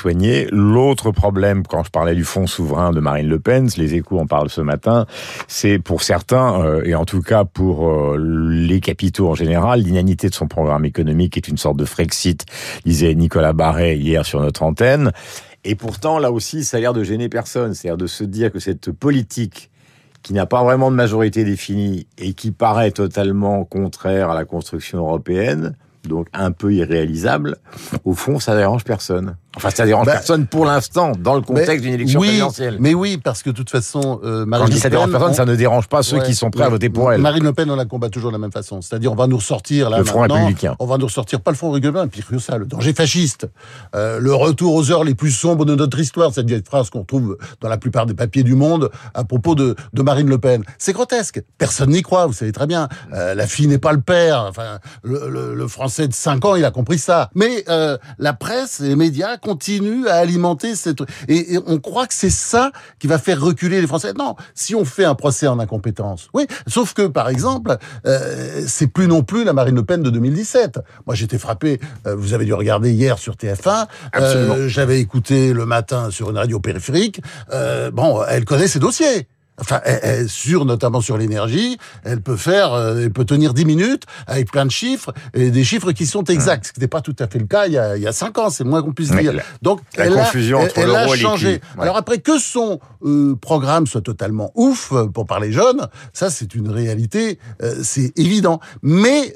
L'autre 0.50 1.10
problème, 1.10 1.62
quand 1.66 1.84
je 1.84 1.90
parlais 1.90 2.14
du 2.14 2.24
fonds 2.24 2.46
souverain 2.46 2.90
de 2.90 3.00
Marine 3.00 3.28
Le 3.28 3.38
Pen, 3.38 3.68
les 3.76 3.94
échos 3.94 4.18
en 4.18 4.26
parlent 4.26 4.50
ce 4.50 4.60
matin, 4.60 5.06
c'est 5.46 5.78
pour 5.78 6.02
certains, 6.02 6.60
euh, 6.62 6.82
et 6.84 6.94
en 6.94 7.04
tout 7.04 7.22
cas 7.22 7.44
pour 7.44 7.88
euh, 7.88 8.16
les 8.18 8.80
capitaux 8.80 9.28
en 9.28 9.34
général, 9.34 9.80
l'inanité 9.80 10.28
de 10.28 10.34
son 10.34 10.48
programme 10.48 10.84
économique 10.84 11.36
est 11.36 11.48
une 11.48 11.58
sorte 11.58 11.76
de 11.76 11.84
Frexit, 11.84 12.44
disait 12.84 13.14
Nicolas 13.14 13.52
Barret 13.52 13.96
hier 13.96 14.24
sur 14.24 14.40
notre 14.40 14.62
antenne. 14.62 15.12
Et 15.64 15.74
pourtant, 15.74 16.18
là 16.18 16.32
aussi, 16.32 16.64
ça 16.64 16.78
a 16.78 16.80
l'air 16.80 16.94
de 16.94 17.04
gêner 17.04 17.28
personne. 17.28 17.74
C'est-à-dire 17.74 17.98
de 17.98 18.06
se 18.06 18.24
dire 18.24 18.50
que 18.50 18.58
cette 18.58 18.90
politique 18.90 19.70
qui 20.22 20.32
n'a 20.32 20.46
pas 20.46 20.62
vraiment 20.64 20.90
de 20.90 20.96
majorité 20.96 21.44
définie 21.44 22.06
et 22.18 22.34
qui 22.34 22.50
paraît 22.50 22.90
totalement 22.90 23.64
contraire 23.64 24.30
à 24.30 24.34
la 24.34 24.44
construction 24.44 24.98
européenne, 24.98 25.76
donc 26.04 26.28
un 26.32 26.52
peu 26.52 26.72
irréalisable, 26.72 27.56
au 28.04 28.14
fond, 28.14 28.38
ça 28.38 28.56
dérange 28.56 28.84
personne. 28.84 29.36
Enfin, 29.56 29.70
ça 29.70 29.84
dérange 29.84 30.06
bah, 30.06 30.12
personne 30.12 30.46
pour 30.46 30.64
l'instant, 30.64 31.10
dans 31.18 31.34
le 31.34 31.40
contexte 31.40 31.84
d'une 31.84 31.94
élection 31.94 32.20
présidentielle. 32.20 32.76
Mais 32.78 32.94
oui, 32.94 33.18
parce 33.18 33.42
que 33.42 33.50
de 33.50 33.54
toute 33.56 33.70
façon, 33.70 34.20
euh, 34.22 34.46
Marine 34.46 34.66
Quand 34.66 34.70
je 34.70 34.76
dis 34.76 34.80
ça 34.80 34.90
dérange 34.90 35.10
personne, 35.10 35.34
ça 35.34 35.44
ne 35.44 35.56
dérange 35.56 35.88
pas 35.88 36.04
ceux 36.04 36.20
qui 36.20 36.36
sont 36.36 36.50
prêts 36.50 36.64
à 36.64 36.68
voter 36.68 36.88
pour 36.88 37.12
elle. 37.12 37.20
Marine 37.20 37.42
Le 37.42 37.52
Pen, 37.52 37.68
on 37.68 37.74
la 37.74 37.84
combat 37.84 38.10
toujours 38.10 38.30
de 38.30 38.36
la 38.36 38.38
même 38.38 38.52
façon. 38.52 38.80
C'est-à-dire, 38.80 39.10
on 39.10 39.16
va 39.16 39.26
nous 39.26 39.38
ressortir 39.38 39.90
là 39.90 39.98
le 39.98 40.04
Front 40.04 40.20
républicain. 40.20 40.76
On 40.78 40.86
va 40.86 40.98
nous 40.98 41.06
ressortir 41.06 41.40
pas 41.40 41.50
le 41.50 41.56
Front 41.56 41.72
républicain, 41.72 42.06
pire 42.06 42.26
que 42.28 42.38
ça, 42.38 42.58
le 42.58 42.66
danger 42.66 42.92
fasciste, 42.92 43.48
euh, 43.96 44.20
le 44.20 44.32
retour 44.34 44.74
aux 44.74 44.90
heures 44.92 45.02
les 45.02 45.16
plus 45.16 45.32
sombres 45.32 45.64
de 45.64 45.74
notre 45.74 45.98
histoire. 45.98 46.32
Cette 46.32 46.46
vieille 46.46 46.62
phrase 46.64 46.88
qu'on 46.88 47.04
trouve 47.04 47.36
dans 47.60 47.68
la 47.68 47.76
plupart 47.76 48.06
des 48.06 48.14
papiers 48.14 48.44
du 48.44 48.54
monde 48.54 48.90
à 49.14 49.24
propos 49.24 49.56
de, 49.56 49.74
de 49.92 50.02
Marine 50.02 50.28
Le 50.28 50.38
Pen. 50.38 50.62
C'est 50.78 50.92
grotesque. 50.92 51.42
Personne 51.58 51.90
n'y 51.90 52.02
croit. 52.02 52.26
Vous 52.26 52.34
savez 52.34 52.52
très 52.52 52.68
bien. 52.68 52.88
Euh, 53.12 53.34
la 53.34 53.48
fille 53.48 53.66
n'est 53.66 53.78
pas 53.78 53.92
le 53.92 54.00
père. 54.00 54.46
Enfin, 54.48 54.78
le, 55.02 55.28
le, 55.28 55.54
le, 55.54 55.68
Français 55.68 56.06
de 56.06 56.14
5 56.14 56.44
ans, 56.44 56.54
il 56.54 56.64
a 56.64 56.70
compris 56.70 56.98
ça. 56.98 57.30
Mais 57.34 57.64
euh, 57.68 57.98
la 58.18 58.32
presse, 58.32 58.78
les 58.78 58.94
médias 58.94 59.38
continuent 59.40 60.06
à 60.06 60.14
alimenter 60.14 60.74
cette... 60.74 61.02
Et, 61.28 61.58
on 61.66 61.78
croit 61.78 62.06
que 62.06 62.14
c'est 62.14 62.30
ça 62.30 62.72
qui 62.98 63.06
va 63.06 63.18
faire 63.18 63.40
reculer 63.40 63.80
les 63.80 63.86
Français. 63.86 64.12
Non, 64.18 64.36
si 64.54 64.74
on 64.74 64.84
fait 64.84 65.04
un 65.04 65.14
procès 65.14 65.46
en 65.46 65.58
incompétence, 65.58 66.28
oui. 66.34 66.46
Sauf 66.66 66.94
que, 66.94 67.06
par 67.06 67.28
exemple, 67.28 67.76
euh, 68.06 68.62
c'est 68.66 68.86
plus 68.86 69.06
non 69.06 69.22
plus 69.22 69.44
la 69.44 69.52
Marine 69.52 69.74
Le 69.74 69.84
Pen 69.84 70.02
de 70.02 70.10
2017. 70.10 70.80
Moi, 71.06 71.14
j'étais 71.14 71.38
frappé. 71.38 71.80
Euh, 72.06 72.14
vous 72.14 72.34
avez 72.34 72.44
dû 72.44 72.54
regarder 72.54 72.92
hier 72.92 73.18
sur 73.18 73.34
TF1. 73.34 73.86
Euh, 74.16 74.68
J'avais 74.68 75.00
écouté 75.00 75.52
le 75.52 75.66
matin 75.66 76.10
sur 76.10 76.30
une 76.30 76.36
radio 76.36 76.60
périphérique. 76.60 77.20
Euh, 77.52 77.90
bon, 77.90 78.22
elle 78.28 78.44
connaît 78.44 78.68
ses 78.68 78.78
dossiers 78.78 79.28
enfin, 79.60 79.80
elle, 79.84 80.28
sur 80.28 80.64
notamment 80.64 81.00
sur 81.00 81.18
l'énergie, 81.18 81.78
elle 82.04 82.20
peut 82.20 82.36
faire, 82.36 82.72
euh, 82.72 83.02
elle 83.04 83.12
peut 83.12 83.24
tenir 83.24 83.54
10 83.54 83.64
minutes 83.64 84.04
avec 84.26 84.50
plein 84.50 84.66
de 84.66 84.70
chiffres 84.70 85.12
et 85.34 85.50
des 85.50 85.64
chiffres 85.64 85.92
qui 85.92 86.06
sont 86.06 86.24
exacts, 86.24 86.66
ce 86.66 86.72
qui 86.72 86.80
n'était 86.80 86.88
pas 86.88 87.00
tout 87.00 87.16
à 87.18 87.26
fait 87.26 87.38
le 87.38 87.46
cas 87.46 87.66
il 87.66 87.72
y 87.72 87.78
a, 87.78 87.96
il 87.96 88.02
y 88.02 88.06
a 88.06 88.12
5 88.12 88.38
ans, 88.38 88.50
c'est 88.50 88.64
moins 88.64 88.82
qu'on 88.82 88.92
puisse 88.92 89.10
dire. 89.10 89.32
Donc, 89.62 89.80
la 89.96 90.06
elle 90.06 90.14
confusion 90.14 90.60
a, 90.60 90.64
entre 90.64 90.78
elle, 90.78 90.94
a 90.94 91.16
changé. 91.16 91.60
Alors 91.78 91.96
après 91.96 92.18
que 92.18 92.38
son 92.38 92.80
euh, 93.04 93.36
programme 93.36 93.86
soit 93.86 94.02
totalement 94.02 94.52
ouf 94.54 94.92
pour 95.12 95.26
parler 95.26 95.52
jeunes, 95.52 95.88
ça 96.12 96.30
c'est 96.30 96.54
une 96.54 96.68
réalité, 96.68 97.38
euh, 97.62 97.76
c'est 97.82 98.18
évident. 98.18 98.60
Mais 98.82 99.34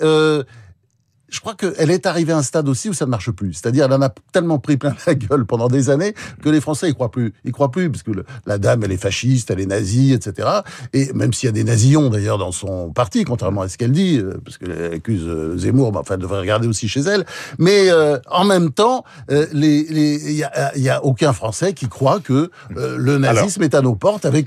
je 1.34 1.40
crois 1.40 1.54
qu'elle 1.54 1.90
est 1.90 2.06
arrivée 2.06 2.32
à 2.32 2.38
un 2.38 2.42
stade 2.42 2.68
aussi 2.68 2.88
où 2.88 2.92
ça 2.92 3.06
ne 3.06 3.10
marche 3.10 3.32
plus. 3.32 3.54
C'est-à-dire, 3.54 3.86
elle 3.86 3.92
en 3.92 4.02
a 4.02 4.10
tellement 4.32 4.60
pris 4.60 4.76
plein 4.76 4.94
la 5.06 5.14
gueule 5.16 5.44
pendant 5.44 5.66
des 5.66 5.90
années 5.90 6.14
que 6.42 6.48
les 6.48 6.60
Français 6.60 6.88
y 6.88 6.94
croient 6.94 7.10
plus. 7.10 7.34
Ils 7.44 7.50
croient 7.50 7.72
plus 7.72 7.90
parce 7.90 8.04
que 8.04 8.12
la 8.46 8.58
dame, 8.58 8.84
elle 8.84 8.92
est 8.92 8.96
fasciste, 8.96 9.50
elle 9.50 9.58
est 9.58 9.66
nazie, 9.66 10.12
etc. 10.12 10.48
Et 10.92 11.12
même 11.12 11.32
s'il 11.32 11.48
y 11.48 11.50
a 11.50 11.52
des 11.52 11.64
nazillons 11.64 12.08
d'ailleurs 12.08 12.38
dans 12.38 12.52
son 12.52 12.92
parti, 12.92 13.24
contrairement 13.24 13.62
à 13.62 13.68
ce 13.68 13.76
qu'elle 13.76 13.90
dit, 13.90 14.18
euh, 14.18 14.34
parce 14.44 14.58
qu'elle 14.58 14.94
accuse 14.94 15.24
euh, 15.26 15.56
Zemmour, 15.56 15.90
mais 15.92 15.98
enfin, 15.98 16.14
elle 16.14 16.20
devrait 16.20 16.38
regarder 16.38 16.68
aussi 16.68 16.88
chez 16.88 17.00
elle. 17.00 17.24
Mais 17.58 17.90
euh, 17.90 18.18
en 18.30 18.44
même 18.44 18.70
temps, 18.70 19.04
il 19.28 19.58
n'y 19.58 20.44
a, 20.44 20.78
y 20.78 20.88
a, 20.88 21.04
aucun 21.04 21.32
Français 21.32 21.72
qui 21.72 21.88
croit 21.88 22.20
que 22.20 22.50
le 22.70 23.18
nazisme 23.18 23.64
est 23.64 23.74
à 23.74 23.82
nos 23.82 23.96
portes 23.96 24.24
avec 24.24 24.46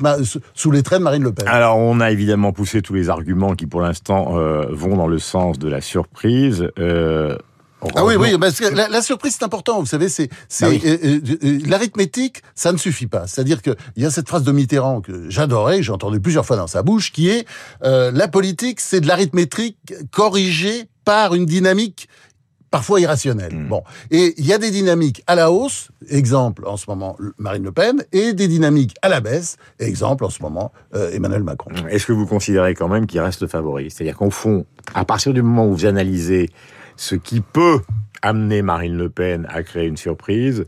sous 0.54 0.72
les 0.72 0.84
traits 0.84 1.00
de 1.00 1.04
Marine 1.04 1.24
Le 1.24 1.34
Pen. 1.34 1.48
Alors, 1.50 1.78
on 1.78 2.00
a 2.00 2.12
évidemment 2.12 2.54
poussé 2.54 2.82
tous 2.82 2.94
les 2.94 3.10
arguments 3.10 3.56
qui, 3.56 3.66
pour 3.66 3.82
l'instant, 3.82 4.36
vont 4.72 4.96
dans 4.96 5.08
le 5.08 5.20
sens 5.20 5.60
de 5.60 5.68
la 5.68 5.82
surprise. 5.82 6.70
Euh, 6.80 7.38
ah 7.96 8.04
oui, 8.04 8.16
oui, 8.16 8.38
parce 8.40 8.60
que 8.60 8.66
la, 8.66 9.02
surprise 9.02 9.36
c'est 9.38 9.46
important. 9.46 9.80
Vous 9.80 9.86
savez, 9.86 10.10
c'est 10.10 10.30
bah 10.62 10.68
euh, 10.68 11.20
euh, 11.44 11.60
l'arithmétique, 11.68 12.42
ça 12.56 12.72
ne 12.72 12.78
suffit 12.78 13.06
pas. 13.06 13.28
C'est-à-dire 13.28 13.62
que 13.62 13.76
il 13.96 14.04
y 14.04 14.06
a 14.06 14.10
cette 14.10 14.28
phrase 14.28 14.44
de 14.44 14.52
Mitterrand 14.52 15.02
que 15.02 15.30
j'adorais, 15.30 15.84
j'ai 15.84 15.92
entendu 15.92 16.20
plusieurs 16.20 16.46
fois 16.46 16.58
dans 16.58 16.68
sa 16.68 16.82
bouche, 16.82 17.12
qui 17.12 17.30
est 17.30 17.46
la 17.82 18.28
politique, 18.28 18.80
c'est 18.80 19.00
de 19.00 19.08
l'arithmétique 19.08 19.78
corrigée 20.12 20.90
par 21.06 21.36
une 21.36 21.46
dynamique 21.46 22.10
parfois 22.78 23.02
irrationnelle. 23.02 23.56
Hmm. 23.56 23.68
Bon, 23.70 23.84
et 24.12 24.36
il 24.38 24.46
y 24.46 24.54
a 24.54 24.60
des 24.60 24.70
dynamiques 24.70 25.24
à 25.26 25.34
la 25.34 25.52
hausse, 25.52 25.90
exemple 26.12 26.64
en 26.68 26.78
ce 26.78 26.86
moment 26.88 27.18
Marine 27.40 27.64
Le 27.64 27.72
Pen, 27.72 28.04
et 28.12 28.34
des 28.34 28.48
dynamiques 28.48 28.94
à 29.02 29.10
la 29.10 29.20
baisse, 29.20 29.58
exemple 29.80 30.24
en 30.24 30.30
ce 30.30 30.44
moment 30.44 30.72
Emmanuel 30.94 31.42
Macron. 31.42 31.72
Est-ce 31.90 32.06
que 32.06 32.14
vous 32.14 32.28
considérez 32.28 32.76
quand 32.76 32.88
même 32.88 33.08
qu'il 33.08 33.20
reste 33.20 33.48
favori? 33.48 33.90
C'est-à-dire 33.90 34.16
qu'au 34.16 34.30
fond, 34.30 34.68
à 34.94 35.06
partir 35.06 35.34
du 35.34 35.42
moment 35.42 35.66
où 35.66 35.74
vous 35.74 35.86
analysez 35.88 36.52
ce 36.98 37.16
qui 37.16 37.42
peut 37.42 37.82
amener 38.22 38.62
Marine 38.62 38.96
Le 38.96 39.10
Pen 39.10 39.48
à 39.50 39.64
créer 39.64 39.88
une 39.88 39.98
surprise, 39.98 40.66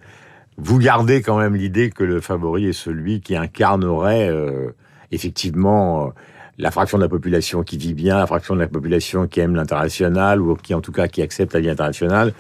vous 0.58 0.80
gardez 0.80 1.22
quand 1.22 1.38
même 1.38 1.56
l'idée 1.56 1.92
que 1.92 2.04
le 2.04 2.22
favori 2.22 2.66
est 2.66 2.74
celui 2.74 3.22
qui 3.22 3.36
incarnerait 3.36 4.30
euh, 4.30 4.72
effectivement 5.12 6.08
euh, 6.08 6.10
la 6.60 6.72
fraction 6.72 6.98
de 6.98 7.04
la 7.04 7.10
population 7.10 7.64
qui 7.64 7.78
vit 7.78 7.94
bien, 7.94 8.18
la 8.18 8.28
fraction 8.28 8.54
de 8.54 8.60
la 8.60 8.68
population 8.68 9.28
qui 9.28 9.40
aime 9.40 9.56
l'international 9.56 10.42
ou 10.42 10.56
qui 10.56 10.74
en 10.74 10.82
tout 10.82 10.92
cas 10.92 11.08
qui 11.08 11.22
accepte 11.22 11.54
la 11.54 11.62
vie 11.62 11.70
internationale 11.70 12.34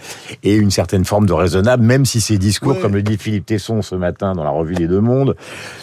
et 0.43 0.55
une 0.55 0.71
certaine 0.71 1.05
forme 1.05 1.25
de 1.25 1.33
raisonnable, 1.33 1.83
même 1.83 2.05
si 2.05 2.19
ces 2.19 2.37
discours, 2.37 2.79
comme 2.79 2.93
le 2.93 3.01
dit 3.01 3.17
Philippe 3.17 3.45
Tesson 3.45 3.81
ce 3.81 3.95
matin 3.95 4.33
dans 4.33 4.43
la 4.43 4.49
revue 4.49 4.75
Les 4.75 4.87
Deux 4.87 4.99
Mondes, 4.99 5.35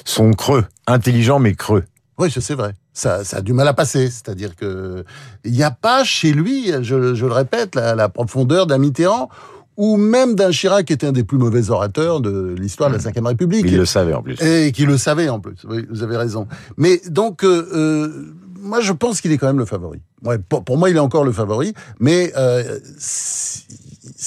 sont 0.05 0.33
creux, 0.33 0.67
intelligents 0.87 1.39
mais 1.39 1.55
creux. 1.55 1.85
Oui, 2.19 2.31
c'est 2.31 2.55
vrai. 2.55 2.73
ça, 2.93 3.25
ça 3.25 3.39
a 3.39 3.41
du 3.43 3.53
mal 3.53 3.69
à 3.69 3.75
passer. 3.75 4.09
C'est-à-dire 4.11 4.55
que 4.57 5.05
il 5.45 5.53
n'y 5.53 5.63
a 5.63 5.71
pas 5.71 6.05
chez 6.05 6.33
lui, 6.33 6.73
je, 6.83 7.15
je 7.15 7.27
le 7.27 7.33
répète, 7.33 7.75
la, 7.75 7.95
la 7.95 8.09
profondeur 8.09 8.67
d'un 8.67 8.79
Mitterrand 8.79 9.29
ou 9.77 9.97
même 9.97 10.35
d'un 10.35 10.51
Chirac 10.51 10.87
qui 10.87 10.93
était 10.93 11.07
un 11.07 11.13
des 11.13 11.25
plus 11.25 11.39
mauvais 11.39 11.71
orateurs 11.71 12.21
de 12.21 12.55
l'histoire 12.59 12.91
de 12.91 12.97
la 12.97 13.01
Ve 13.01 13.27
République. 13.27 13.67
Il 13.67 13.77
le 13.77 13.85
savait 13.85 14.15
en 14.15 14.23
plus. 14.23 14.41
Et 14.43 14.73
qui 14.73 14.87
le 14.87 14.97
savait 14.97 15.29
en 15.29 15.41
plus. 15.41 15.57
Oui, 15.69 15.87
vous 15.91 16.03
avez 16.03 16.17
raison. 16.17 16.49
Mais 16.77 17.01
donc, 17.09 17.45
euh, 17.45 17.69
euh, 17.75 18.35
moi, 18.61 18.81
je 18.81 18.93
pense 18.93 19.21
qu'il 19.21 19.33
est 19.33 19.39
quand 19.39 19.47
même 19.47 19.59
le 19.59 19.67
favori. 19.67 20.01
Ouais, 20.25 20.39
pour, 20.39 20.65
pour, 20.65 20.79
moi, 20.79 20.91
il 20.91 20.97
est 20.97 21.01
encore 21.01 21.25
le 21.25 21.33
favori. 21.33 21.75
Mais 22.01 22.33
euh, 22.37 22.79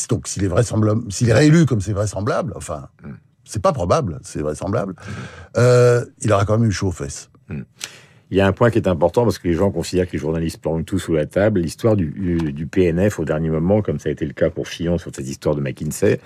donc, 0.09 0.27
s'il 0.27 0.43
est 0.43 0.47
vraisemblable, 0.47 1.11
s'il 1.11 1.29
est 1.29 1.33
réélu 1.33 1.65
comme 1.65 1.81
c'est 1.81 1.93
vraisemblable, 1.93 2.53
enfin, 2.55 2.87
mm. 3.03 3.09
c'est 3.43 3.61
pas 3.61 3.73
probable, 3.73 4.19
c'est 4.21 4.41
vraisemblable, 4.41 4.93
mm. 5.55 5.59
il 6.21 6.31
aura 6.31 6.45
quand 6.45 6.57
même 6.57 6.69
eu 6.69 6.71
chaud 6.71 6.87
aux 6.87 6.91
fesses. 6.91 7.29
Mm. 7.49 7.61
Il 8.31 8.37
y 8.37 8.41
a 8.41 8.47
un 8.47 8.51
point 8.51 8.69
qui 8.69 8.77
est 8.77 8.87
important 8.87 9.23
parce 9.23 9.39
que 9.39 9.47
les 9.47 9.55
gens 9.55 9.71
considèrent 9.71 10.05
que 10.05 10.13
les 10.13 10.19
journalistes 10.19 10.61
planquent 10.61 10.85
tout 10.85 10.99
sous 10.99 11.13
la 11.13 11.25
table. 11.25 11.61
L'histoire 11.61 11.95
du, 11.95 12.07
du, 12.53 12.67
PNF 12.67 13.19
au 13.19 13.25
dernier 13.25 13.49
moment, 13.49 13.81
comme 13.81 13.99
ça 13.99 14.09
a 14.09 14.11
été 14.11 14.25
le 14.25 14.33
cas 14.33 14.51
pour 14.51 14.67
Fillon 14.67 14.99
sur 14.99 15.11
cette 15.15 15.27
histoire 15.27 15.55
de 15.55 15.61
McKinsey. 15.61 16.19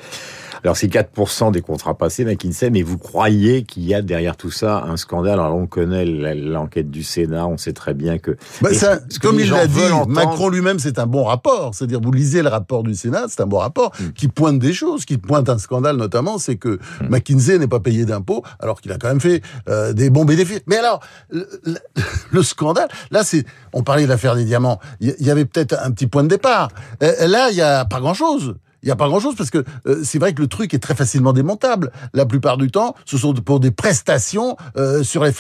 Alors 0.63 0.75
c'est 0.75 0.88
4% 0.88 1.51
des 1.51 1.62
contrats 1.62 1.98
passés 1.98 2.25
McKinsey, 2.25 2.69
mais 2.69 2.81
vous 2.81 2.98
croyez 2.98 3.63
qu'il 3.63 3.83
y 3.83 3.93
a 3.93 4.01
derrière 4.01 4.36
tout 4.36 4.51
ça 4.51 4.83
un 4.83 4.98
scandale? 4.98 5.39
Alors 5.39 5.55
on 5.55 5.65
connaît 5.65 6.05
l'enquête 6.05 6.91
du 6.91 7.03
Sénat, 7.03 7.48
on 7.48 7.57
sait 7.57 7.74
très 7.74 7.93
bien 7.93 8.17
que... 8.17 8.36
Bah 8.62 8.74
ça, 8.74 9.00
comme 9.22 9.39
il 9.39 9.50
l'a 9.50 9.67
dit, 9.67 9.79
Macron 10.07 10.50
lui-même, 10.50 10.79
c'est 10.79 11.00
un 11.00 11.07
bon 11.07 11.24
rapport. 11.24 11.74
C'est-à-dire, 11.74 12.01
vous 12.01 12.12
lisez 12.12 12.41
le 12.41 12.50
rapport 12.50 12.83
du 12.83 12.95
Sénat, 12.95 13.25
c'est 13.29 13.41
un 13.41 13.48
bon 13.48 13.60
rapport 13.60 13.93
hmm. 14.00 14.12
qui 14.12 14.27
pointe 14.27 14.60
des 14.60 14.74
choses, 14.74 15.05
qui 15.05 15.17
pointe 15.17 15.48
un 15.48 15.57
scandale 15.57 15.95
notamment, 15.95 16.38
c'est 16.38 16.57
que 16.57 16.79
hmm. 17.01 17.07
McKinsey 17.10 17.60
n'est 17.60 17.67
pas 17.67 17.79
payé 17.79 18.05
d'impôts 18.05 18.43
alors 18.60 18.81
qu'il 18.81 18.91
a 18.91 18.98
quand 18.98 19.07
même 19.07 19.22
fait 19.22 19.41
euh, 19.69 19.93
des 19.93 20.10
bons 20.10 20.25
bénéfices. 20.25 20.62
Mais 20.67 20.77
alors, 20.77 21.00
le 21.29 21.77
scandale. 22.41 22.89
Là, 23.12 23.23
c'est, 23.23 23.45
on 23.73 23.83
parlait 23.83 24.03
de 24.03 24.09
l'affaire 24.09 24.35
des 24.35 24.45
diamants. 24.45 24.79
Il 25.00 25.15
y, 25.19 25.31
avait 25.31 25.45
peut-être 25.45 25.75
un 25.83 25.91
petit 25.91 26.07
point 26.07 26.23
de 26.23 26.29
départ. 26.29 26.69
Euh, 27.01 27.27
là, 27.27 27.50
il 27.51 27.55
y 27.55 27.62
a 27.62 27.85
pas 27.85 28.00
grand-chose. 28.00 28.55
Il 28.81 28.88
n'y 28.88 28.91
a 28.91 28.97
pas 28.97 29.07
grand-chose 29.07 29.35
parce 29.38 29.50
que 29.50 29.63
euh, 29.88 30.01
c'est 30.03 30.19
vrai 30.19 30.33
que 30.33 30.41
le 30.41 30.47
truc 30.47 30.73
est 30.73 30.79
très 30.79 30.93
facilement 30.93 31.31
démontable. 31.31 31.89
La 32.13 32.25
plupart 32.25 32.57
du 32.57 32.69
temps, 32.69 32.95
ce 33.05 33.17
sont 33.17 33.33
pour 33.33 33.62
des 33.62 33.71
prestations 33.71 34.57
euh, 34.75 35.03
sur 35.03 35.23
les 35.23 35.31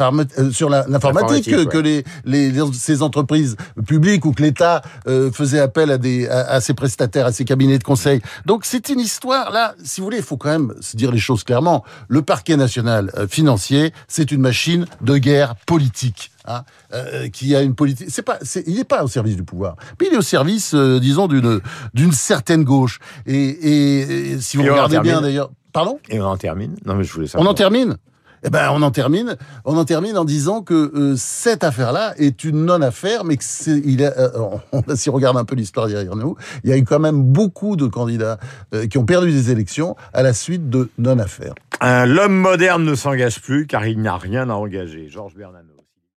sur 0.53 0.69
l'informatique 0.69 1.53
que 1.67 1.77
les, 1.77 2.05
les, 2.23 2.53
ces 2.71 3.01
entreprises 3.01 3.57
publiques 3.85 4.23
ou 4.23 4.31
que 4.31 4.41
l'État 4.41 4.81
faisait 5.33 5.59
appel 5.59 5.91
à 5.91 5.97
des 5.97 6.25
à, 6.29 6.51
à, 6.51 6.61
ces 6.61 6.73
prestataires, 6.73 7.25
à 7.25 7.33
ces 7.33 7.43
cabinets 7.43 7.79
de 7.79 7.83
conseil. 7.83 8.21
Donc 8.45 8.63
c'est 8.63 8.87
une 8.87 9.01
histoire 9.01 9.51
là. 9.51 9.75
Si 9.83 9.99
vous 9.99 10.05
voulez, 10.05 10.17
il 10.17 10.23
faut 10.23 10.37
quand 10.37 10.49
même 10.49 10.73
se 10.79 10.95
dire 10.95 11.11
les 11.11 11.19
choses 11.19 11.43
clairement. 11.43 11.83
Le 12.07 12.21
parquet 12.21 12.55
national 12.55 13.11
financier, 13.29 13.91
c'est 14.07 14.31
une 14.31 14.41
machine 14.41 14.85
de 15.01 15.17
guerre 15.17 15.55
politique. 15.65 16.32
Hein, 16.45 16.63
euh, 16.93 17.29
qui 17.29 17.55
a 17.55 17.61
une 17.61 17.73
politique. 17.73 18.07
C'est 18.09 18.21
pas, 18.21 18.37
il 18.67 18.75
n'est 18.75 18.83
pas 18.83 19.01
au 19.03 19.07
service 19.07 19.37
du 19.37 19.43
pouvoir, 19.43 19.77
mais 19.99 20.07
il 20.07 20.13
est 20.13 20.17
au 20.17 20.21
service, 20.21 20.73
euh, 20.73 20.99
disons, 20.99 21.27
d'une 21.27 21.61
d'une 21.93 22.11
certaine 22.11 22.65
gauche. 22.65 22.99
Et, 23.25 24.31
et, 24.31 24.41
si 24.41 24.57
vous 24.57 24.63
regardez 24.63 24.99
bien 24.99 25.21
d'ailleurs, 25.21 25.51
pardon? 25.71 25.99
Et 26.09 26.19
on 26.19 26.25
en 26.25 26.35
termine? 26.35 26.75
Non 26.85 26.95
mais 26.95 27.05
je 27.05 27.13
voulais 27.13 27.27
savoir. 27.27 27.47
On 27.47 27.49
en 27.49 27.53
termine? 27.53 27.95
Eh 28.45 28.49
ben, 28.49 28.71
on 28.73 28.81
en 28.81 28.91
termine. 28.91 29.37
On 29.63 29.77
en 29.77 29.85
termine 29.85 30.17
en 30.17 30.25
disant 30.25 30.63
que 30.63 30.73
euh, 30.73 31.15
cette 31.15 31.63
affaire-là 31.63 32.13
est 32.17 32.43
une 32.43 32.65
non-affaire, 32.65 33.23
mais 33.23 33.37
que 33.37 33.43
il 33.85 34.03
a, 34.03 34.13
on, 34.73 34.83
si 34.95 35.09
on 35.09 35.13
regarde 35.13 35.37
un 35.37 35.45
peu 35.45 35.55
l'histoire 35.55 35.87
derrière 35.87 36.17
nous, 36.17 36.35
il 36.65 36.69
y 36.69 36.73
a 36.73 36.77
eu 36.77 36.83
quand 36.83 36.99
même 36.99 37.23
beaucoup 37.23 37.77
de 37.77 37.87
candidats 37.87 38.37
qui 38.89 38.97
ont 38.97 39.05
perdu 39.05 39.31
des 39.31 39.49
élections 39.49 39.95
à 40.11 40.23
la 40.23 40.33
suite 40.33 40.69
de 40.69 40.89
non-affaires. 40.97 41.53
L'homme 41.81 42.35
moderne 42.35 42.83
ne 42.83 42.95
s'engage 42.95 43.39
plus 43.39 43.65
car 43.65 43.87
il 43.87 43.99
n'y 43.99 44.09
a 44.09 44.17
rien 44.17 44.49
à 44.49 44.55
engager. 44.55 45.07
Georges 45.07 45.35
Bernanos. 45.35 45.72